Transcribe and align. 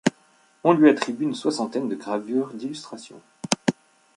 On 0.63 0.73
lui 0.73 0.89
attribue 0.89 1.25
une 1.25 1.35
soixantaine 1.35 1.87
de 1.87 1.93
gravures 1.93 2.55
d'illustration. 2.55 3.21